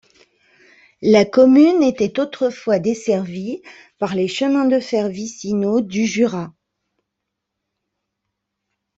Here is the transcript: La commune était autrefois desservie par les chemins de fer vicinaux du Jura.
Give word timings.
La 1.03 1.25
commune 1.25 1.83
était 1.83 2.19
autrefois 2.19 2.79
desservie 2.79 3.61
par 3.99 4.15
les 4.15 4.27
chemins 4.27 4.65
de 4.65 4.79
fer 4.79 5.09
vicinaux 5.09 5.79
du 5.81 6.07
Jura. 6.07 6.55